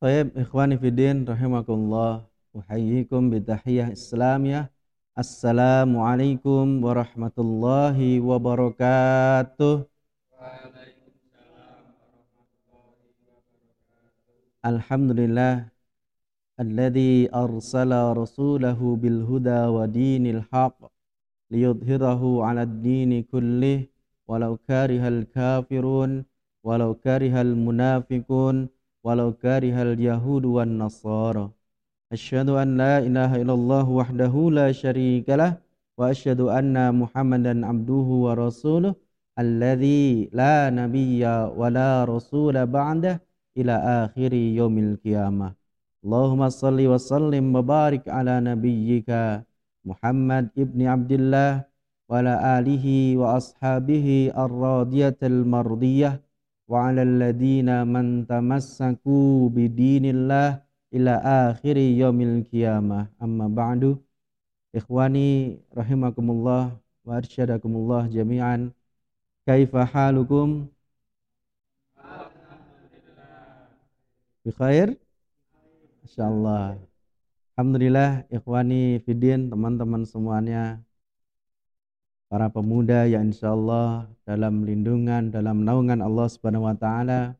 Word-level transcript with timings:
طيب 0.00 0.38
إخواني 0.38 0.78
في 0.78 0.88
الدين 0.88 1.24
رحمكم 1.28 1.72
الله 1.72 2.24
أحييكم 2.58 3.30
بتحية 3.30 3.92
إسلامية. 3.92 4.70
السلام 5.18 5.96
عليكم 5.96 6.84
ورحمة 6.84 7.36
الله 7.38 8.20
وبركاته. 8.20 9.74
الحمد 14.66 15.10
لله 15.20 15.54
الذي 16.60 17.34
أرسل 17.34 17.92
رسوله 18.22 18.80
بالهدى 19.02 19.60
ودين 19.76 20.24
الحق 20.26 20.78
ليظهره 21.50 22.22
على 22.44 22.62
الدين 22.68 23.22
كله. 23.32 23.86
ولو 24.28 24.56
كره 24.56 25.08
الكافرون 25.08 26.24
ولو 26.64 26.94
كره 26.94 27.34
المنافقون 27.46 28.68
ولو 29.06 29.28
كره 29.42 29.76
اليهود 29.86 30.44
والنصارى. 30.56 31.46
أشهد 32.12 32.48
أن 32.62 32.68
لا 32.82 32.94
إله 32.98 33.30
إلا 33.42 33.54
الله 33.58 33.86
وحده 33.98 34.34
لا 34.58 34.68
شريك 34.82 35.26
له 35.30 35.52
وأشهد 35.98 36.40
أن 36.58 36.74
محمدا 37.00 37.54
عبده 37.70 38.08
ورسوله 38.26 38.94
الذي 39.38 40.04
لا 40.40 40.70
نبي 40.80 41.22
ولا 41.60 41.90
رسول 42.14 42.56
بعده 42.66 43.14
إلى 43.58 43.74
آخر 44.02 44.32
يوم 44.60 44.76
القيامة. 44.86 45.48
اللهم 46.04 46.42
صل 46.62 46.78
وسلم 46.92 47.44
وبارك 47.56 48.04
على 48.08 48.34
نبيك 48.50 49.10
محمد 49.86 50.44
ابن 50.58 50.80
عبد 50.92 51.12
الله 51.18 51.52
وعلى 52.08 52.34
آله 52.58 52.86
وأصحابه 53.20 54.06
الراضية 54.44 55.18
المرضية 55.22 56.25
wa 56.66 56.90
'alal 56.90 57.22
ladina 57.22 57.86
man 57.86 58.26
tamassaku 58.26 59.48
bidinillah 59.54 60.60
ila 60.92 61.14
akhiri 61.50 61.96
yaumil 61.98 62.42
qiyamah. 62.46 63.10
Amma 63.22 63.46
ba'du. 63.48 63.98
Ikhwani 64.76 65.62
rahimakumullah 65.72 66.76
wa 67.06 67.12
arsyadakumullah 67.16 68.10
jami'an. 68.12 68.74
Kaifa 69.46 69.86
halukum? 69.86 70.68
Bi 74.46 74.54
khair 74.54 74.94
insyaallah 76.06 76.78
alhamdulillah 77.58 78.22
ikhwani 78.30 79.02
fidin 79.02 79.50
teman-teman 79.50 80.06
semuanya 80.06 80.78
para 82.26 82.50
pemuda 82.50 83.06
yang 83.06 83.30
insya 83.30 83.54
Allah 83.54 84.10
dalam 84.26 84.66
lindungan, 84.66 85.30
dalam 85.30 85.62
naungan 85.62 86.02
Allah 86.02 86.26
Subhanahu 86.26 86.66
wa 86.66 86.74
taala. 86.74 87.38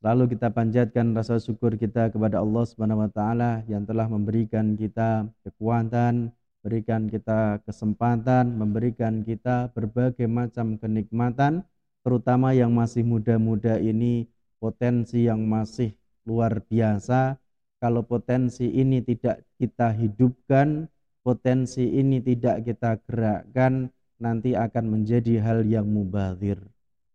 Lalu 0.00 0.32
kita 0.32 0.48
panjatkan 0.48 1.12
rasa 1.12 1.36
syukur 1.36 1.76
kita 1.76 2.08
kepada 2.08 2.40
Allah 2.40 2.64
Subhanahu 2.64 3.04
wa 3.04 3.10
taala 3.12 3.60
yang 3.68 3.84
telah 3.84 4.08
memberikan 4.08 4.74
kita 4.74 5.28
kekuatan, 5.44 6.32
berikan 6.64 7.06
kita 7.08 7.60
kesempatan, 7.68 8.56
memberikan 8.56 9.20
kita 9.22 9.68
berbagai 9.76 10.24
macam 10.24 10.80
kenikmatan, 10.80 11.64
terutama 12.00 12.56
yang 12.56 12.72
masih 12.72 13.04
muda-muda 13.04 13.76
ini 13.76 14.24
potensi 14.56 15.28
yang 15.28 15.44
masih 15.44 15.92
luar 16.24 16.60
biasa. 16.64 17.36
Kalau 17.80 18.04
potensi 18.04 18.68
ini 18.68 19.00
tidak 19.00 19.40
kita 19.56 19.88
hidupkan, 19.96 20.88
potensi 21.20 21.84
ini 21.84 22.20
tidak 22.20 22.64
kita 22.64 23.00
gerakkan 23.04 23.88
nanti 24.20 24.52
akan 24.56 24.84
menjadi 25.00 25.40
hal 25.40 25.64
yang 25.64 25.88
mubazir. 25.88 26.60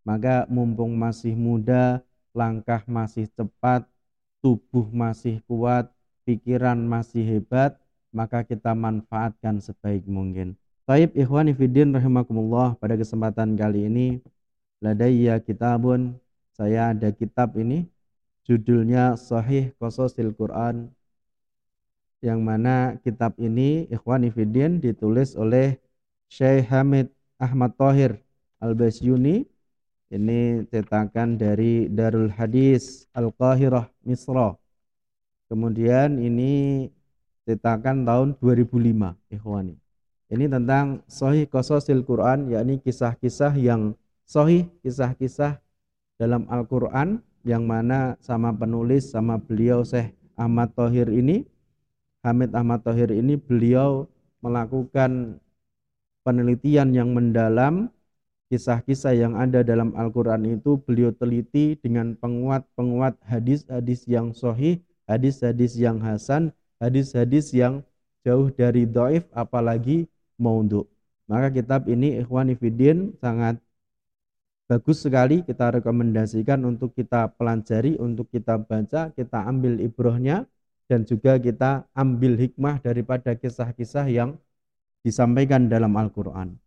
Maka 0.05 0.45
mumpung 0.49 0.93
masih 0.97 1.33
muda, 1.33 2.01
langkah 2.33 2.81
masih 2.85 3.25
cepat, 3.33 3.85
tubuh 4.41 4.85
masih 4.93 5.41
kuat, 5.49 5.89
pikiran 6.25 6.77
masih 6.77 7.25
hebat, 7.25 7.77
maka 8.13 8.45
kita 8.45 8.73
manfaatkan 8.77 9.57
sebaik 9.57 10.05
mungkin. 10.05 10.53
Taib 10.85 11.17
ikhwani 11.17 11.57
fiddin 11.57 11.89
rahimakumullah 11.89 12.77
pada 12.77 12.93
kesempatan 12.93 13.57
kali 13.57 13.89
ini 13.89 14.07
ladayya 14.77 15.41
kitabun 15.41 16.13
saya 16.53 16.93
ada 16.93 17.09
kitab 17.09 17.57
ini 17.57 17.89
judulnya 18.45 19.17
Sahih 19.17 19.73
Qasasil 19.81 20.29
Quran 20.37 20.93
yang 22.25 22.41
mana 22.41 22.97
kitab 23.05 23.37
ini 23.37 23.85
Ikhwan 23.93 24.25
Ifidin 24.25 24.81
ditulis 24.81 25.37
oleh 25.37 25.77
Syekh 26.25 26.65
Hamid 26.73 27.13
Ahmad 27.37 27.77
Tohir 27.77 28.17
Al-Basyuni. 28.57 29.45
Ini 30.09 30.65
cetakan 30.69 31.37
dari 31.37 31.85
Darul 31.85 32.33
Hadis 32.33 33.05
Al-Qahirah 33.13 33.89
Misra. 34.01 34.57
Kemudian 35.45 36.17
ini 36.17 36.89
cetakan 37.45 38.05
tahun 38.05 38.33
2005 38.41 39.13
Ikhwani. 39.29 39.77
Ini 40.33 40.45
tentang 40.49 41.05
Sahih 41.05 41.45
Qasasil 41.45 42.01
Quran 42.01 42.49
yakni 42.49 42.81
kisah-kisah 42.81 43.53
yang 43.53 43.93
Sahih 44.25 44.65
kisah-kisah 44.81 45.61
dalam 46.17 46.49
Al-Quran 46.49 47.21
yang 47.45 47.69
mana 47.69 48.17
sama 48.17 48.49
penulis 48.49 49.13
sama 49.13 49.37
beliau 49.37 49.85
Syekh 49.85 50.17
Ahmad 50.33 50.73
Tohir 50.73 51.13
ini 51.13 51.45
Hamid 52.25 52.57
Ahmad 52.57 52.81
Thohir 52.81 53.13
ini 53.13 53.37
beliau 53.37 54.09
melakukan 54.41 55.37
penelitian 56.25 56.89
yang 56.89 57.13
mendalam 57.13 57.93
kisah-kisah 58.49 59.13
yang 59.13 59.37
ada 59.37 59.61
dalam 59.61 59.93
Al-Quran 59.93 60.57
itu 60.57 60.81
beliau 60.81 61.13
teliti 61.13 61.77
dengan 61.77 62.17
penguat-penguat 62.17 63.21
hadis-hadis 63.29 64.09
yang 64.09 64.33
sohih, 64.33 64.81
hadis-hadis 65.05 65.77
yang 65.77 66.01
hasan, 66.01 66.49
hadis-hadis 66.81 67.53
yang 67.53 67.85
jauh 68.25 68.49
dari 68.49 68.89
doif 68.89 69.29
apalagi 69.37 70.09
maunduk. 70.41 70.89
Maka 71.29 71.53
kitab 71.53 71.85
ini 71.85 72.21
Ikhwan 72.21 72.53
Ifidin 72.53 73.13
sangat 73.21 73.61
bagus 74.65 75.05
sekali 75.05 75.45
kita 75.45 75.77
rekomendasikan 75.77 76.65
untuk 76.65 76.93
kita 76.97 77.29
pelajari, 77.37 78.01
untuk 78.01 78.29
kita 78.33 78.57
baca, 78.57 79.13
kita 79.13 79.45
ambil 79.45 79.77
ibrohnya 79.77 80.49
dan 80.85 81.01
juga 81.05 81.37
kita 81.41 81.85
ambil 81.97 82.37
hikmah 82.37 82.77
daripada 82.81 83.33
kisah-kisah 83.33 84.05
yang 84.09 84.37
disampaikan 85.01 85.65
dalam 85.69 85.93
Al-Quran. 85.97 86.57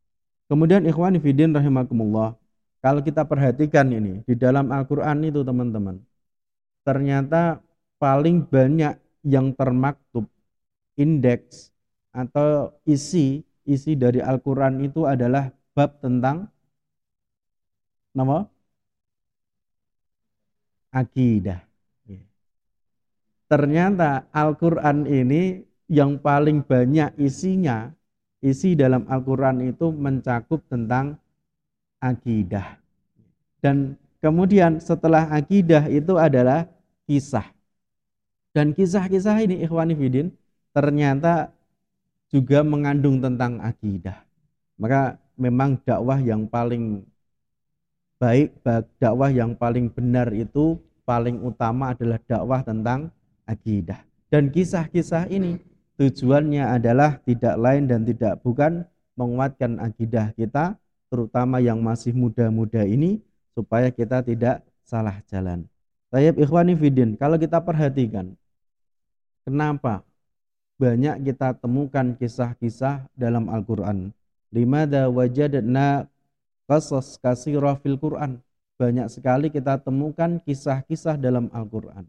Kemudian 0.51 0.87
ikhwan 0.87 1.19
fidin 1.21 1.55
rahimakumullah, 1.55 2.34
kalau 2.81 3.03
kita 3.03 3.27
perhatikan 3.27 3.91
ini 3.91 4.23
di 4.25 4.34
dalam 4.39 4.71
Al-Quran 4.71 5.27
itu 5.27 5.43
teman-teman, 5.45 6.01
ternyata 6.87 7.61
paling 7.99 8.47
banyak 8.47 8.97
yang 9.27 9.53
termaktub 9.53 10.25
indeks 10.95 11.75
atau 12.15 12.73
isi 12.89 13.45
isi 13.69 13.93
dari 13.93 14.25
Al-Quran 14.25 14.81
itu 14.81 15.05
adalah 15.05 15.53
bab 15.77 16.00
tentang 16.00 16.49
nama 18.17 18.49
akidah 20.89 21.68
ternyata 23.48 24.28
Al-Quran 24.31 25.09
ini 25.09 25.64
yang 25.88 26.20
paling 26.20 26.62
banyak 26.62 27.16
isinya, 27.16 27.88
isi 28.44 28.76
dalam 28.76 29.09
Al-Quran 29.09 29.64
itu 29.64 29.88
mencakup 29.91 30.60
tentang 30.69 31.16
akidah. 31.98 32.78
Dan 33.58 33.98
kemudian 34.22 34.78
setelah 34.78 35.26
akidah 35.32 35.88
itu 35.91 36.14
adalah 36.20 36.69
kisah. 37.08 37.48
Dan 38.53 38.76
kisah-kisah 38.76 39.42
ini 39.42 39.64
ikhwani 39.64 39.97
fidin 39.97 40.28
ternyata 40.76 41.50
juga 42.28 42.60
mengandung 42.60 43.19
tentang 43.19 43.58
akidah. 43.64 44.22
Maka 44.78 45.16
memang 45.34 45.81
dakwah 45.82 46.20
yang 46.20 46.47
paling 46.47 47.03
baik, 48.20 48.54
dakwah 49.00 49.31
yang 49.32 49.56
paling 49.56 49.88
benar 49.88 50.31
itu 50.34 50.76
paling 51.08 51.41
utama 51.41 51.96
adalah 51.96 52.20
dakwah 52.28 52.61
tentang 52.61 53.08
akidah. 53.49 54.05
Dan 54.29 54.53
kisah-kisah 54.53 55.33
ini 55.33 55.56
tujuannya 55.97 56.69
adalah 56.69 57.17
tidak 57.25 57.56
lain 57.56 57.89
dan 57.89 58.05
tidak 58.05 58.39
bukan 58.45 58.85
menguatkan 59.17 59.81
akidah 59.81 60.31
kita, 60.37 60.77
terutama 61.09 61.59
yang 61.59 61.81
masih 61.81 62.12
muda-muda 62.12 62.85
ini, 62.85 63.25
supaya 63.56 63.89
kita 63.89 64.21
tidak 64.21 64.62
salah 64.85 65.19
jalan. 65.27 65.65
Tayyib 66.12 66.39
ikhwani 66.39 66.77
fidin, 66.77 67.17
kalau 67.17 67.41
kita 67.41 67.59
perhatikan, 67.59 68.37
kenapa 69.43 70.06
banyak 70.79 71.27
kita 71.27 71.59
temukan 71.59 72.15
kisah-kisah 72.15 73.11
dalam 73.19 73.50
Al-Quran. 73.50 74.15
Limada 74.55 75.11
wajadna 75.11 76.06
qasas 76.71 77.19
kasirah 77.19 77.75
fil 77.83 77.99
Quran. 77.99 78.39
Banyak 78.79 79.11
sekali 79.11 79.50
kita 79.50 79.83
temukan 79.83 80.39
kisah-kisah 80.39 81.19
dalam 81.19 81.50
Al-Quran. 81.50 82.06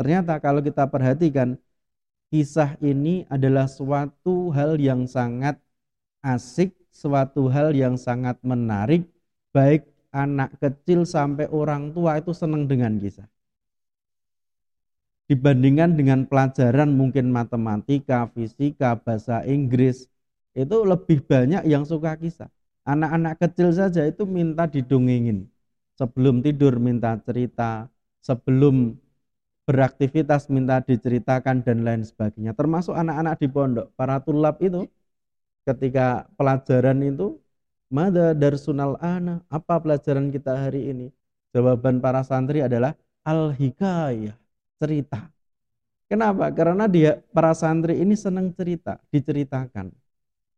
Ternyata 0.00 0.40
kalau 0.40 0.64
kita 0.64 0.88
perhatikan 0.88 1.60
kisah 2.32 2.80
ini 2.80 3.28
adalah 3.28 3.68
suatu 3.68 4.48
hal 4.48 4.80
yang 4.80 5.04
sangat 5.04 5.60
asik, 6.24 6.72
suatu 6.88 7.52
hal 7.52 7.76
yang 7.76 8.00
sangat 8.00 8.40
menarik, 8.40 9.04
baik 9.52 9.84
anak 10.08 10.56
kecil 10.56 11.04
sampai 11.04 11.52
orang 11.52 11.92
tua 11.92 12.16
itu 12.16 12.32
senang 12.32 12.64
dengan 12.64 12.96
kisah. 12.96 13.28
dibandingkan 15.30 15.94
dengan 15.94 16.26
pelajaran 16.26 16.90
mungkin 16.90 17.30
matematika, 17.30 18.26
fisika, 18.34 18.98
bahasa 18.98 19.46
Inggris 19.46 20.10
itu 20.58 20.76
lebih 20.82 21.22
banyak 21.22 21.62
yang 21.70 21.86
suka 21.86 22.18
kisah. 22.18 22.50
Anak-anak 22.82 23.38
kecil 23.38 23.70
saja 23.70 24.02
itu 24.10 24.26
minta 24.26 24.66
didongengin. 24.66 25.46
Sebelum 25.94 26.42
tidur 26.42 26.82
minta 26.82 27.14
cerita, 27.22 27.86
sebelum 28.18 28.98
beraktivitas 29.68 30.48
minta 30.52 30.82
diceritakan 30.82 31.62
dan 31.64 31.86
lain 31.86 32.02
sebagainya. 32.04 32.52
Termasuk 32.56 32.94
anak-anak 32.96 33.34
di 33.40 33.48
pondok, 33.48 33.86
para 33.94 34.18
tulab 34.20 34.58
itu 34.60 34.86
ketika 35.68 36.26
pelajaran 36.34 36.98
itu 37.04 37.38
Mada 37.90 38.30
darsunal 38.38 38.94
ana, 39.02 39.42
apa 39.50 39.82
pelajaran 39.82 40.30
kita 40.30 40.54
hari 40.54 40.94
ini? 40.94 41.10
Jawaban 41.50 41.98
para 41.98 42.22
santri 42.22 42.62
adalah 42.62 42.94
al-hikayah, 43.26 44.38
cerita. 44.78 45.26
Kenapa? 46.06 46.54
Karena 46.54 46.86
dia 46.86 47.18
para 47.34 47.50
santri 47.50 47.98
ini 47.98 48.14
senang 48.14 48.54
cerita, 48.54 49.02
diceritakan. 49.10 49.90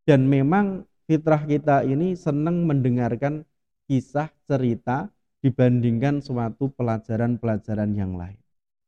Dan 0.05 0.29
memang 0.29 0.85
fitrah 1.09 1.41
kita 1.49 1.89
ini 1.89 2.13
senang 2.21 2.69
mendengarkan 2.69 3.49
kisah 3.89 4.29
cerita 4.45 5.09
dibandingkan 5.41 6.21
suatu 6.21 6.69
pelajaran-pelajaran 6.77 7.97
yang 7.97 8.13
lain. 8.21 8.42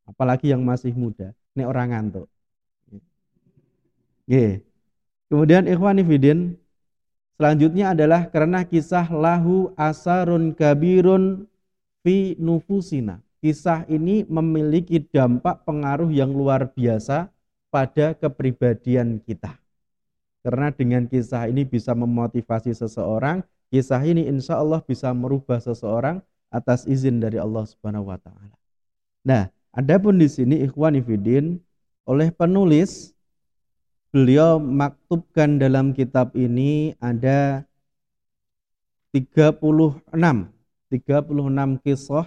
Apalagi 0.04 0.52
yang 0.52 0.62
masih 0.64 0.92
muda. 0.92 1.32
Ini 1.56 1.64
orang 1.64 1.92
ngantuk. 1.92 2.26
Oke. 4.24 4.64
Kemudian 5.28 5.64
ikhwan 5.66 6.00
Fidin, 6.04 6.56
selanjutnya 7.36 7.96
adalah 7.96 8.28
karena 8.28 8.62
kisah 8.62 9.08
lahu 9.08 9.72
asarun 9.74 10.52
kabirun 10.52 11.48
fi 12.04 12.36
nufusina. 12.36 13.24
Kisah 13.44 13.84
ini 13.92 14.24
memiliki 14.24 15.04
dampak 15.04 15.68
pengaruh 15.68 16.08
yang 16.08 16.32
luar 16.32 16.72
biasa 16.72 17.28
pada 17.68 18.16
kepribadian 18.16 19.20
kita. 19.20 19.60
Karena 20.44 20.68
dengan 20.72 21.08
kisah 21.08 21.48
ini 21.48 21.64
bisa 21.64 21.96
memotivasi 21.96 22.72
seseorang, 22.76 23.44
kisah 23.72 24.00
ini 24.04 24.28
insya 24.28 24.60
Allah 24.60 24.80
bisa 24.84 25.12
merubah 25.12 25.60
seseorang 25.60 26.20
atas 26.52 26.84
izin 26.84 27.18
dari 27.20 27.40
Allah 27.40 27.64
Subhanahu 27.64 28.12
wa 28.12 28.20
taala. 28.20 28.54
Nah, 29.24 29.48
adapun 29.74 30.22
di 30.22 30.30
sini 30.30 30.62
ikhwan 30.62 30.96
Fidin 31.02 31.58
oleh 32.06 32.30
penulis 32.30 33.12
beliau 34.14 34.62
maktubkan 34.62 35.58
dalam 35.58 35.90
kitab 35.90 36.30
ini 36.38 36.94
ada 37.02 37.66
36 39.10 39.58
36 40.06 41.82
kisah 41.82 42.26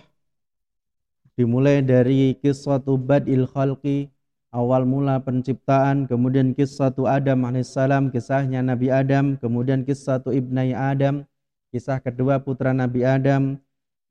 dimulai 1.39 1.79
dari 1.79 2.35
kisah 2.43 2.83
badil 2.83 3.47
khalqi 3.47 4.11
awal 4.51 4.83
mula 4.83 5.23
penciptaan 5.23 6.07
kemudian 6.11 6.51
kisah 6.51 6.91
Adam 7.07 7.47
alaihissalam 7.47 8.11
kisahnya 8.11 8.59
Nabi 8.59 8.91
Adam 8.91 9.39
kemudian 9.39 9.87
kisah 9.87 10.19
ibnai 10.27 10.75
Adam 10.75 11.23
kisah 11.71 12.03
kedua 12.03 12.43
putra 12.43 12.75
Nabi 12.75 13.07
Adam 13.07 13.55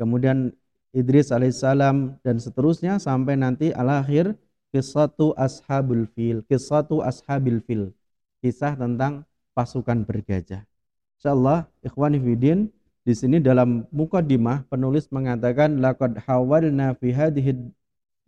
kemudian 0.00 0.56
Idris 0.94 1.34
alaihissalam 1.34 2.18
dan 2.20 2.36
seterusnya 2.38 2.98
sampai 3.00 3.38
nanti 3.38 3.70
al 3.74 3.90
akhir 3.90 4.36
Kisatu 4.76 5.32
ashabul 5.40 6.04
fil, 6.12 6.44
kisatu 6.44 7.00
ashabil 7.00 7.64
fil. 7.64 7.96
Kisah 8.44 8.76
tentang 8.76 9.24
pasukan 9.56 10.04
bergajah. 10.04 10.68
Insyaallah 11.16 11.64
ikhwani 11.80 12.20
fidin 12.20 12.68
di 13.00 13.16
sini 13.16 13.40
dalam 13.40 13.88
mukadimah 13.88 14.68
penulis 14.68 15.08
mengatakan 15.08 15.80
laqad 15.80 16.20
hawalna 16.28 16.92
fi 16.98 17.08
hadhihi 17.08 17.72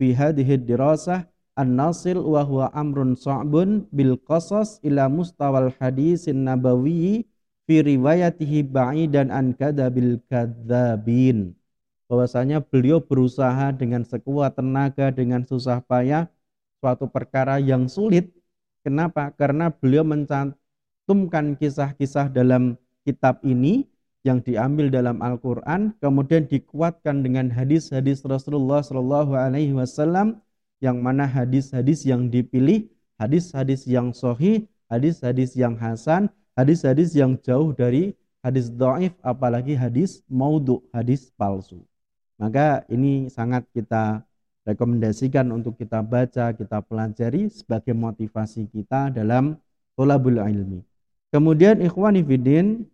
fi 0.01 0.07
hadhihi 0.09 0.57
dirasah 0.65 1.29
an-nasil 1.53 2.17
wa 2.17 2.41
huwa 2.41 2.73
amrun 2.73 3.13
sa'bun 3.13 3.85
bil 3.93 4.17
qasas 4.25 4.81
ila 4.81 5.05
mustawal 5.05 5.69
hadisin 5.77 6.49
nabawi 6.49 7.29
fi 7.69 7.83
riwayatihi 7.85 8.65
ba'idan 8.65 9.29
an 9.29 9.53
kadabil 9.53 10.17
kadzabin 10.25 11.58
bahwasanya 12.09 12.65
beliau 12.65 12.97
berusaha 12.97 13.69
dengan 13.69 14.01
sekuat 14.01 14.57
tenaga 14.57 15.13
dengan 15.13 15.45
susah 15.45 15.77
payah 15.85 16.25
suatu 16.81 17.05
perkara 17.05 17.61
yang 17.61 17.85
sulit. 17.85 18.33
Kenapa? 18.81 19.29
Karena 19.37 19.69
beliau 19.69 20.01
mencantumkan 20.01 21.53
kisah-kisah 21.53 22.33
dalam 22.33 22.81
kitab 23.05 23.37
ini 23.45 23.85
yang 24.27 24.43
diambil 24.43 24.91
dalam 24.91 25.23
Al-Quran, 25.23 25.95
kemudian 26.03 26.49
dikuatkan 26.49 27.23
dengan 27.23 27.47
hadis-hadis 27.47 28.25
Rasulullah 28.27 28.83
Shallallahu 28.83 29.31
Alaihi 29.37 29.71
Wasallam, 29.71 30.43
yang 30.83 30.99
mana 30.99 31.23
hadis-hadis 31.27 32.03
yang 32.03 32.27
dipilih, 32.27 32.87
hadis-hadis 33.19 33.87
yang 33.87 34.11
sohi, 34.11 34.67
hadis-hadis 34.91 35.55
yang 35.55 35.75
hasan, 35.79 36.27
hadis-hadis 36.55 37.15
yang 37.15 37.39
jauh 37.39 37.71
dari 37.71 38.15
hadis 38.43 38.71
doif, 38.71 39.15
apalagi 39.23 39.75
hadis 39.75 40.23
maudhu, 40.27 40.83
hadis 40.91 41.31
palsu. 41.35 41.88
Maka 42.39 42.87
ini 42.87 43.27
sangat 43.27 43.67
kita 43.75 44.23
rekomendasikan 44.63 45.51
untuk 45.51 45.75
kita 45.75 45.99
baca, 45.99 46.55
kita 46.55 46.79
pelajari 46.87 47.51
sebagai 47.51 47.91
motivasi 47.91 48.71
kita 48.71 49.11
dalam 49.11 49.59
tolabul 49.99 50.39
ilmi. 50.39 50.79
Kemudian 51.35 51.83
ikhwani 51.83 52.23
fidin, 52.23 52.87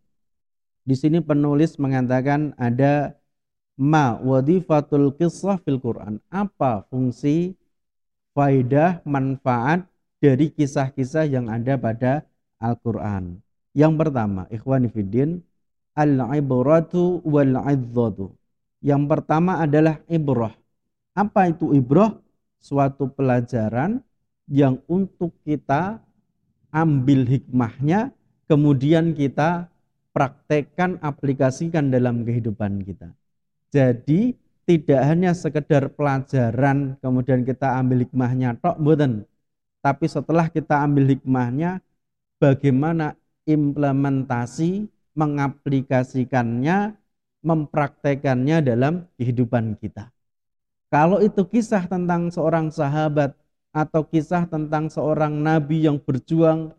di 0.81 0.95
sini 0.97 1.21
penulis 1.21 1.77
mengatakan 1.77 2.57
ada 2.57 3.13
ma 3.77 4.18
wadifatul 4.18 5.13
kisah 5.13 5.62
fil 5.62 5.77
Quran. 5.77 6.18
Apa 6.33 6.89
fungsi 6.89 7.53
faidah 8.33 9.06
manfaat 9.06 9.86
dari 10.18 10.50
kisah-kisah 10.50 11.30
yang 11.30 11.53
ada 11.53 11.77
pada 11.77 12.25
Al-Quran? 12.57 13.39
Yang 13.75 13.94
pertama, 14.00 14.47
ikhwani 14.50 14.88
fidin, 14.89 15.44
al-ibratu 15.94 17.19
wal-idzatu. 17.27 18.31
Yang 18.86 19.04
pertama 19.10 19.58
adalah 19.66 19.98
ibrah 20.06 20.54
apa 21.16 21.48
itu 21.48 21.72
ibroh? 21.72 22.20
Suatu 22.60 23.08
pelajaran 23.08 24.04
yang 24.52 24.84
untuk 24.90 25.32
kita 25.48 26.04
ambil 26.74 27.24
hikmahnya, 27.24 28.12
kemudian 28.52 29.16
kita 29.16 29.72
praktekkan, 30.12 31.00
aplikasikan 31.00 31.88
dalam 31.88 32.28
kehidupan 32.28 32.84
kita. 32.84 33.14
Jadi 33.70 34.34
tidak 34.66 35.02
hanya 35.08 35.31
sekedar 35.38 35.94
pelajaran, 35.94 36.98
kemudian 37.00 37.46
kita 37.46 37.78
ambil 37.80 38.04
hikmahnya, 38.04 38.57
tok 38.59 38.81
boten. 38.81 39.24
Tapi 39.86 40.09
setelah 40.09 40.50
kita 40.50 40.81
ambil 40.81 41.16
hikmahnya, 41.16 41.86
bagaimana 42.42 43.14
implementasi, 43.45 44.90
mengaplikasikannya, 45.14 46.98
mempraktekannya 47.45 48.66
dalam 48.66 49.06
kehidupan 49.21 49.78
kita. 49.78 50.09
Kalau 50.90 51.21
itu 51.21 51.45
kisah 51.45 51.85
tentang 51.85 52.33
seorang 52.33 52.73
sahabat 52.73 53.37
atau 53.69 54.02
kisah 54.02 54.49
tentang 54.49 54.90
seorang 54.90 55.30
nabi 55.37 55.85
yang 55.85 56.02
berjuang 56.02 56.73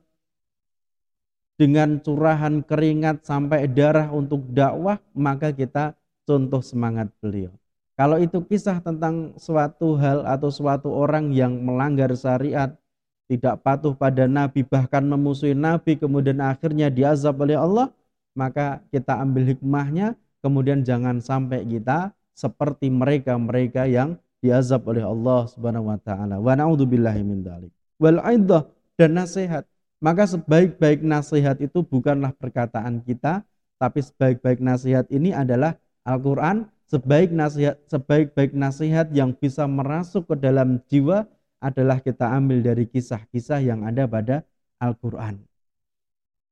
dengan 1.57 1.97
curahan 2.03 2.61
keringat 2.61 3.25
sampai 3.25 3.71
darah 3.71 4.11
untuk 4.13 4.45
dakwah, 4.51 5.01
maka 5.17 5.55
kita 5.55 5.97
contoh 6.29 6.61
semangat 6.61 7.09
beliau. 7.23 7.55
Kalau 7.97 8.21
itu 8.21 8.45
kisah 8.45 8.77
tentang 8.85 9.33
suatu 9.41 9.97
hal 9.97 10.21
atau 10.29 10.53
suatu 10.53 10.93
orang 10.93 11.33
yang 11.33 11.57
melanggar 11.65 12.13
syariat, 12.13 12.77
tidak 13.25 13.65
patuh 13.65 13.97
pada 13.97 14.29
nabi, 14.29 14.61
bahkan 14.69 15.01
memusuhi 15.01 15.57
nabi, 15.57 15.97
kemudian 15.97 16.45
akhirnya 16.45 16.93
diazab 16.93 17.41
oleh 17.41 17.57
Allah, 17.57 17.89
maka 18.37 18.85
kita 18.93 19.17
ambil 19.17 19.49
hikmahnya, 19.49 20.13
kemudian 20.47 20.87
jangan 20.87 21.19
sampai 21.19 21.67
kita 21.67 22.15
seperti 22.39 22.87
mereka-mereka 22.87 23.91
yang 23.91 24.15
diazab 24.39 24.87
oleh 24.87 25.03
Allah 25.03 25.51
Subhanahu 25.51 25.91
wa 25.91 25.99
taala. 25.99 26.39
Wa 26.39 26.55
naudzubillahi 26.55 27.27
min 27.27 27.43
dzalik. 27.43 27.73
Wal 27.99 28.23
aidah 28.23 28.71
dan 28.95 29.19
nasihat. 29.19 29.67
Maka 29.99 30.29
sebaik-baik 30.29 31.03
nasihat 31.03 31.59
itu 31.59 31.83
bukanlah 31.83 32.31
perkataan 32.37 33.03
kita, 33.03 33.43
tapi 33.81 34.05
sebaik-baik 34.05 34.63
nasihat 34.63 35.09
ini 35.11 35.35
adalah 35.35 35.75
Al-Qur'an. 36.07 36.71
Sebaik 36.87 37.35
nasihat 37.35 37.83
sebaik-baik 37.91 38.55
nasihat 38.55 39.11
yang 39.11 39.35
bisa 39.35 39.67
merasuk 39.67 40.31
ke 40.31 40.39
dalam 40.39 40.79
jiwa 40.87 41.27
adalah 41.59 41.99
kita 41.99 42.31
ambil 42.31 42.63
dari 42.63 42.87
kisah-kisah 42.87 43.59
yang 43.59 43.83
ada 43.83 44.07
pada 44.07 44.47
Al-Qur'an. 44.79 45.43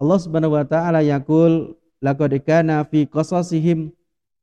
Allah 0.02 0.18
Subhanahu 0.18 0.58
wa 0.58 0.66
taala 0.66 1.06
yaqul 1.06 1.78
laqad 2.04 2.36
kana 2.44 2.84
fi 2.84 3.08
qasasihim 3.08 3.88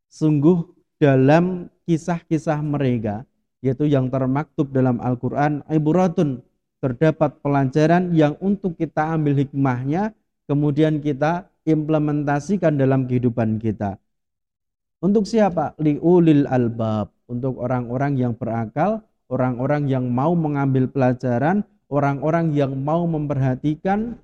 sungguh 0.09 0.65
dalam 0.97 1.69
kisah-kisah 1.85 2.57
mereka 2.65 3.21
yaitu 3.61 3.85
yang 3.85 4.09
termaktub 4.09 4.73
dalam 4.73 4.97
Al-Qur'an 4.97 5.61
iburatun 5.69 6.41
terdapat 6.81 7.37
pelajaran 7.45 8.09
yang 8.09 8.33
untuk 8.41 8.73
kita 8.73 9.13
ambil 9.13 9.37
hikmahnya 9.37 10.17
kemudian 10.49 10.97
kita 10.97 11.47
implementasikan 11.63 12.75
dalam 12.75 13.05
kehidupan 13.05 13.61
kita. 13.61 14.01
Untuk 15.01 15.25
siapa? 15.25 15.73
Liulil 15.81 16.45
albab, 16.45 17.09
untuk 17.25 17.57
orang-orang 17.57 18.17
yang 18.17 18.33
berakal, 18.37 19.01
orang-orang 19.31 19.89
yang 19.89 20.05
mau 20.09 20.37
mengambil 20.37 20.85
pelajaran, 20.89 21.65
orang-orang 21.89 22.53
yang 22.53 22.75
mau 22.77 23.07
memperhatikan 23.09 24.17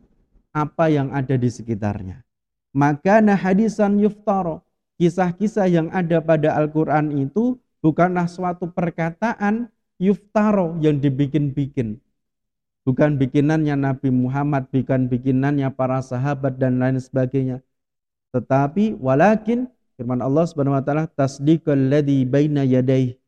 apa 0.53 0.89
yang 0.89 1.10
ada 1.13 1.34
di 1.34 1.50
sekitarnya. 1.50 2.27
Maka 2.76 3.24
nah 3.24 3.38
hadisan 3.38 4.00
yuftaro, 4.00 4.64
kisah-kisah 5.00 5.68
yang 5.68 5.88
ada 5.94 6.20
pada 6.20 6.54
Al-Quran 6.58 7.14
itu 7.16 7.58
bukanlah 7.82 8.28
suatu 8.28 8.70
perkataan 8.70 9.72
yuftaro 9.98 10.78
yang 10.82 11.02
dibikin-bikin. 11.02 11.98
Bukan 12.88 13.20
bikinannya 13.20 13.76
Nabi 13.76 14.08
Muhammad, 14.14 14.72
bukan 14.72 15.12
bikinannya 15.12 15.68
para 15.76 16.00
sahabat 16.00 16.56
dan 16.56 16.80
lain 16.80 16.96
sebagainya. 17.02 17.60
Tetapi 18.32 18.96
walakin 18.96 19.68
firman 20.00 20.24
Allah 20.24 20.46
Subhanahu 20.48 20.78
wa 20.78 20.84
taala 20.86 21.10
tasdiqal 21.10 21.76
ladzi 21.76 22.24
baina 22.24 22.64
yadayhi. 22.64 23.20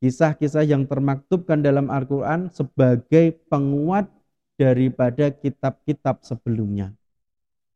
Kisah-kisah 0.00 0.64
yang 0.64 0.88
termaktubkan 0.88 1.60
dalam 1.60 1.92
Al-Qur'an 1.92 2.48
sebagai 2.52 3.36
penguat 3.52 4.08
daripada 4.56 5.28
kitab-kitab 5.28 6.24
sebelumnya. 6.24 6.92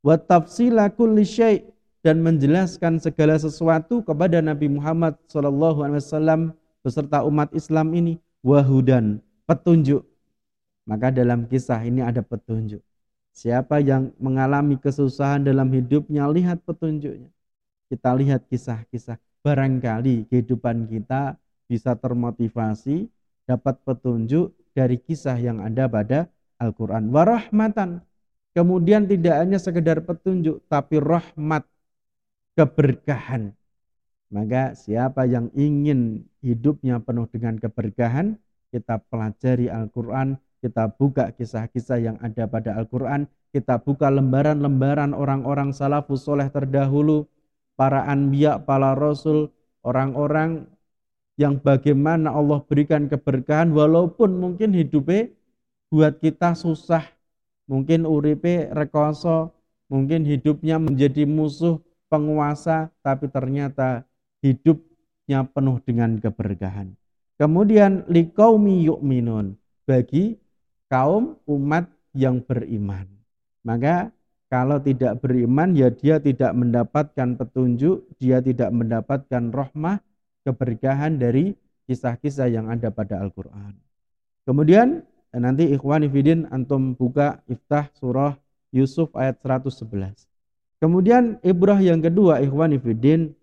Wa 0.04 0.20
tafsila 0.20 0.92
kulli 0.92 1.24
syai' 1.24 1.64
dan 2.04 2.20
menjelaskan 2.20 3.00
segala 3.00 3.40
sesuatu 3.40 4.04
kepada 4.04 4.44
Nabi 4.44 4.68
Muhammad 4.68 5.16
SAW 5.24 6.52
beserta 6.84 7.24
umat 7.24 7.48
Islam 7.56 7.96
ini 7.96 8.20
wahudan 8.44 9.24
petunjuk 9.48 10.04
maka 10.84 11.08
dalam 11.08 11.48
kisah 11.48 11.80
ini 11.80 12.04
ada 12.04 12.20
petunjuk 12.20 12.84
siapa 13.32 13.80
yang 13.80 14.12
mengalami 14.20 14.76
kesusahan 14.76 15.40
dalam 15.40 15.72
hidupnya 15.72 16.28
lihat 16.28 16.60
petunjuknya 16.68 17.32
kita 17.88 18.12
lihat 18.12 18.44
kisah-kisah 18.52 19.16
barangkali 19.40 20.28
kehidupan 20.28 20.84
kita 20.92 21.40
bisa 21.64 21.96
termotivasi 21.96 23.08
dapat 23.48 23.80
petunjuk 23.84 24.52
dari 24.76 25.00
kisah 25.00 25.36
yang 25.36 25.60
ada 25.60 25.88
pada 25.88 26.28
Al-Quran. 26.60 27.12
Warahmatan. 27.12 28.00
Kemudian 28.54 29.10
tidak 29.10 29.34
hanya 29.42 29.58
sekedar 29.58 29.98
petunjuk, 30.06 30.62
tapi 30.70 31.02
rahmat, 31.02 31.66
keberkahan. 32.54 33.50
Maka 34.30 34.78
siapa 34.78 35.26
yang 35.26 35.50
ingin 35.58 36.26
hidupnya 36.38 37.02
penuh 37.02 37.26
dengan 37.30 37.58
keberkahan, 37.58 38.38
kita 38.70 39.02
pelajari 39.10 39.70
Al-Quran, 39.70 40.38
kita 40.62 40.90
buka 40.90 41.30
kisah-kisah 41.34 41.98
yang 42.02 42.16
ada 42.22 42.46
pada 42.46 42.74
Al-Quran, 42.78 43.30
kita 43.54 43.78
buka 43.78 44.10
lembaran-lembaran 44.10 45.14
orang-orang 45.14 45.70
salafus 45.70 46.26
soleh 46.26 46.50
terdahulu, 46.50 47.30
para 47.78 48.06
anbiya, 48.06 48.58
para 48.58 48.94
rasul, 48.98 49.54
orang-orang 49.86 50.66
yang 51.38 51.58
bagaimana 51.58 52.34
Allah 52.34 52.62
berikan 52.66 53.06
keberkahan 53.10 53.70
walaupun 53.70 54.34
mungkin 54.38 54.74
hidupnya 54.74 55.30
buat 55.90 56.18
kita 56.18 56.58
susah. 56.58 57.13
Mungkin 57.64 58.04
uripe 58.04 58.68
rekoso, 58.72 59.56
mungkin 59.88 60.28
hidupnya 60.28 60.76
menjadi 60.76 61.24
musuh 61.24 61.80
penguasa, 62.12 62.92
tapi 63.00 63.32
ternyata 63.32 64.04
hidupnya 64.44 65.48
penuh 65.48 65.80
dengan 65.80 66.20
keberkahan. 66.20 66.92
Kemudian 67.40 68.06
liqaumi 68.06 68.86
yu'minun 68.86 69.58
bagi 69.88 70.38
kaum 70.86 71.40
umat 71.48 71.90
yang 72.14 72.44
beriman. 72.44 73.08
Maka 73.64 74.12
kalau 74.52 74.78
tidak 74.78 75.18
beriman 75.18 75.74
ya 75.74 75.90
dia 75.90 76.22
tidak 76.22 76.54
mendapatkan 76.54 77.34
petunjuk, 77.34 78.06
dia 78.22 78.38
tidak 78.38 78.70
mendapatkan 78.70 79.50
rahmah, 79.50 79.98
keberkahan 80.46 81.18
dari 81.18 81.56
kisah-kisah 81.88 82.52
yang 82.52 82.70
ada 82.70 82.92
pada 82.94 83.18
Al-Qur'an. 83.18 83.74
Kemudian 84.44 85.02
dan 85.34 85.50
nanti 85.50 85.66
ikhwani 85.74 86.06
fidin 86.06 86.46
antum 86.54 86.94
buka 86.94 87.42
iftah 87.50 87.90
surah 87.98 88.38
Yusuf 88.70 89.10
ayat 89.18 89.42
111. 89.42 89.90
Kemudian 90.78 91.42
ibrah 91.42 91.82
yang 91.82 91.98
kedua 91.98 92.38
ikhwani 92.38 92.78
fidin 92.78 93.34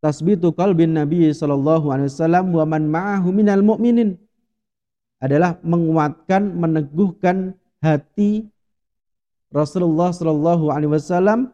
tasbitu 0.00 0.56
qalbin 0.56 0.96
Nabi 0.96 1.28
sallallahu 1.36 1.92
alaihi 1.92 2.08
wasallam 2.08 2.56
wa 2.56 2.64
man 2.64 2.88
ma'ahu 2.88 3.28
minal 3.28 3.60
mu'minin. 3.60 4.16
Adalah 5.20 5.60
menguatkan 5.60 6.48
meneguhkan 6.48 7.52
hati 7.84 8.48
Rasulullah 9.52 10.16
sallallahu 10.16 10.72
alaihi 10.72 10.96
wasallam 10.96 11.52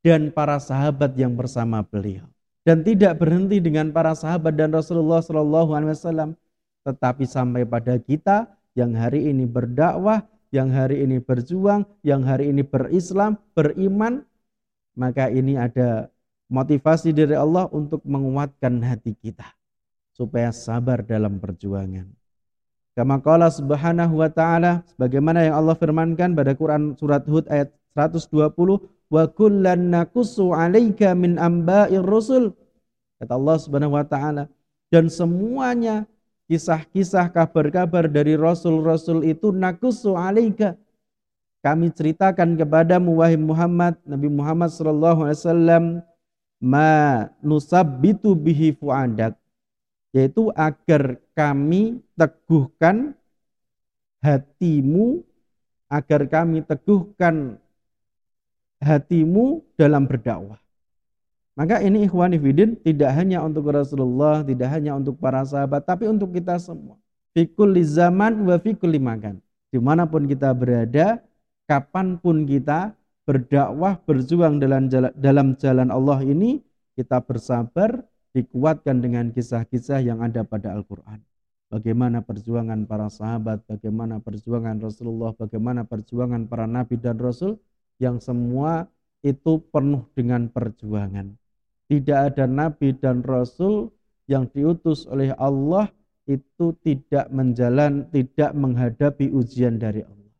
dan 0.00 0.32
para 0.32 0.56
sahabat 0.56 1.12
yang 1.12 1.36
bersama 1.36 1.84
beliau. 1.84 2.24
Dan 2.64 2.80
tidak 2.88 3.20
berhenti 3.20 3.60
dengan 3.60 3.92
para 3.92 4.16
sahabat 4.16 4.56
dan 4.56 4.72
Rasulullah 4.72 5.20
sallallahu 5.20 5.76
alaihi 5.76 5.92
wasallam 5.92 6.40
tetapi 6.86 7.24
sampai 7.28 7.68
pada 7.68 8.00
kita 8.00 8.48
yang 8.72 8.96
hari 8.96 9.28
ini 9.28 9.44
berdakwah, 9.44 10.24
yang 10.50 10.72
hari 10.72 11.04
ini 11.04 11.20
berjuang, 11.20 11.86
yang 12.02 12.24
hari 12.24 12.50
ini 12.50 12.64
berislam, 12.66 13.38
beriman, 13.54 14.24
maka 14.96 15.30
ini 15.30 15.54
ada 15.54 16.10
motivasi 16.50 17.14
dari 17.14 17.38
Allah 17.38 17.70
untuk 17.70 18.02
menguatkan 18.02 18.82
hati 18.82 19.14
kita 19.14 19.46
supaya 20.10 20.50
sabar 20.50 21.00
dalam 21.06 21.38
perjuangan. 21.38 22.10
Kama 22.98 23.22
qala 23.22 23.48
subhanahu 23.48 24.18
wa 24.18 24.28
ta'ala 24.28 24.82
sebagaimana 24.92 25.46
yang 25.46 25.56
Allah 25.56 25.78
firmankan 25.78 26.34
pada 26.34 26.52
Quran 26.58 26.98
surat 26.98 27.22
Hud 27.24 27.46
ayat 27.46 27.70
120 27.94 28.50
wa 29.10 29.24
kullan 29.30 29.90
nakusu 29.94 30.54
'alaika 30.54 31.14
min 31.14 31.38
amba'ir 31.38 32.02
rusul 32.02 32.54
kata 33.18 33.32
Allah 33.36 33.56
Subhanahu 33.58 33.94
wa 33.98 34.06
taala 34.06 34.46
dan 34.88 35.10
semuanya 35.10 36.06
kisah-kisah 36.50 37.30
kabar-kabar 37.30 38.10
dari 38.10 38.34
rasul-rasul 38.34 39.22
itu 39.22 39.54
nakusu 39.54 40.18
alaika. 40.18 40.74
Kami 41.62 41.94
ceritakan 41.94 42.58
kepadamu 42.58 43.22
wahai 43.22 43.38
Muhammad 43.38 43.94
Nabi 44.02 44.26
Muhammad 44.26 44.74
sallallahu 44.74 45.30
alaihi 45.30 45.38
wasallam 45.38 45.84
ma 46.58 47.30
nusabbitu 47.38 48.34
bihi 48.34 48.74
fuadak. 48.74 49.38
Yaitu 50.10 50.50
agar 50.58 51.22
kami 51.38 52.02
teguhkan 52.18 53.14
hatimu 54.18 55.22
agar 55.86 56.26
kami 56.26 56.66
teguhkan 56.66 57.62
hatimu 58.82 59.62
dalam 59.78 60.02
berdakwah 60.02 60.58
maka 61.58 61.82
ini 61.82 62.06
ikhwan 62.06 62.34
ifidin 62.34 62.78
tidak 62.80 63.10
hanya 63.14 63.42
untuk 63.42 63.68
Rasulullah, 63.68 64.40
tidak 64.46 64.68
hanya 64.70 64.94
untuk 64.94 65.18
para 65.18 65.42
sahabat, 65.42 65.82
tapi 65.84 66.06
untuk 66.06 66.30
kita 66.30 66.56
semua. 66.62 66.96
Fikul 67.34 67.78
zaman 67.82 68.46
wa 68.46 68.56
fikul 68.58 68.94
makan. 68.98 69.42
Di 69.70 69.78
mana 69.78 70.06
pun 70.06 70.26
kita 70.26 70.50
berada, 70.50 71.22
kapan 71.70 72.18
pun 72.18 72.42
kita 72.42 72.94
berdakwah, 73.22 73.98
berjuang 74.02 74.58
dalam 74.58 74.90
jalan, 74.90 75.12
dalam 75.14 75.54
jalan 75.54 75.88
Allah 75.94 76.18
ini, 76.26 76.58
kita 76.98 77.22
bersabar, 77.22 78.02
dikuatkan 78.34 79.02
dengan 79.02 79.30
kisah-kisah 79.30 80.02
yang 80.02 80.22
ada 80.22 80.42
pada 80.42 80.74
Al-Quran. 80.74 81.22
Bagaimana 81.70 82.18
perjuangan 82.18 82.82
para 82.82 83.06
sahabat, 83.06 83.62
bagaimana 83.66 84.18
perjuangan 84.18 84.82
Rasulullah, 84.82 85.30
bagaimana 85.38 85.86
perjuangan 85.86 86.50
para 86.50 86.66
nabi 86.66 86.98
dan 86.98 87.14
rasul 87.14 87.62
yang 88.02 88.18
semua 88.18 88.90
itu 89.20 89.60
penuh 89.68 90.08
dengan 90.16 90.48
perjuangan. 90.48 91.36
Tidak 91.90 92.18
ada 92.32 92.46
nabi 92.46 92.94
dan 92.94 93.20
rasul 93.26 93.90
yang 94.30 94.46
diutus 94.48 95.04
oleh 95.10 95.34
Allah 95.34 95.90
itu 96.30 96.72
tidak 96.86 97.26
menjalan, 97.34 98.06
tidak 98.14 98.54
menghadapi 98.54 99.28
ujian 99.34 99.76
dari 99.76 100.06
Allah. 100.06 100.32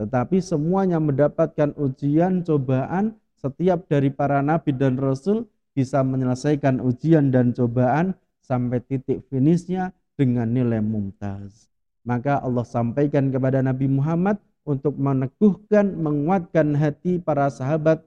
Tetapi 0.00 0.40
semuanya 0.40 0.96
mendapatkan 0.96 1.76
ujian, 1.76 2.40
cobaan, 2.42 3.20
setiap 3.36 3.84
dari 3.86 4.08
para 4.08 4.40
nabi 4.40 4.72
dan 4.72 4.96
rasul 4.96 5.44
bisa 5.76 6.00
menyelesaikan 6.00 6.80
ujian 6.80 7.28
dan 7.28 7.52
cobaan 7.52 8.16
sampai 8.40 8.80
titik 8.84 9.24
finishnya 9.28 9.92
dengan 10.16 10.48
nilai 10.52 10.80
mumtaz. 10.80 11.68
Maka 12.02 12.42
Allah 12.42 12.66
sampaikan 12.66 13.30
kepada 13.30 13.62
Nabi 13.62 13.86
Muhammad 13.86 14.36
untuk 14.62 14.94
meneguhkan, 14.94 15.94
menguatkan 15.98 16.74
hati 16.78 17.18
para 17.18 17.50
sahabat 17.50 18.02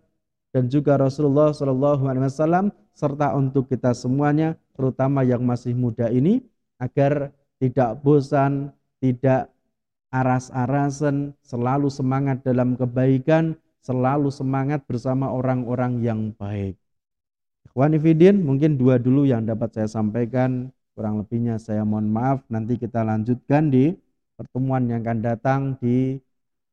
dan 0.56 0.72
juga 0.72 0.96
Rasulullah 0.96 1.52
Shallallahu 1.52 2.08
Alaihi 2.08 2.32
Wasallam 2.32 2.72
serta 2.96 3.36
untuk 3.36 3.68
kita 3.68 3.92
semuanya, 3.92 4.56
terutama 4.72 5.28
yang 5.28 5.44
masih 5.44 5.76
muda 5.76 6.08
ini, 6.08 6.40
agar 6.80 7.36
tidak 7.60 8.00
bosan, 8.00 8.72
tidak 9.04 9.52
aras-arasan, 10.16 11.36
selalu 11.44 11.92
semangat 11.92 12.40
dalam 12.48 12.80
kebaikan, 12.80 13.60
selalu 13.84 14.32
semangat 14.32 14.80
bersama 14.88 15.28
orang-orang 15.28 16.00
yang 16.00 16.32
baik. 16.40 16.80
Ikhwanifidin, 17.68 18.40
mungkin 18.40 18.80
dua 18.80 18.96
dulu 18.96 19.28
yang 19.28 19.44
dapat 19.44 19.76
saya 19.76 19.92
sampaikan, 19.92 20.72
kurang 20.96 21.20
lebihnya 21.20 21.60
saya 21.60 21.84
mohon 21.84 22.08
maaf, 22.08 22.48
nanti 22.48 22.80
kita 22.80 23.04
lanjutkan 23.04 23.68
di 23.68 23.92
pertemuan 24.40 24.88
yang 24.88 25.04
akan 25.04 25.20
datang 25.20 25.62
di 25.84 26.16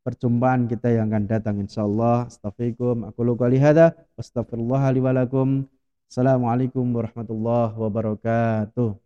perjumpaan 0.07 0.71
kita 0.71 0.89
yang 0.95 1.11
akan 1.11 1.25
datang 1.31 1.57
insyaallah. 1.65 2.31
Astaghfirukum 2.31 3.09
aku 3.09 3.21
lu 3.27 3.35
qali 3.39 3.59
hadza 3.59 3.95
astaghfirullah 4.19 4.83
li 4.95 5.01
wa 5.03 5.13
lakum. 5.15 5.49
Assalamualaikum 6.11 6.85
warahmatullahi 6.93 7.75
wabarakatuh. 7.83 9.02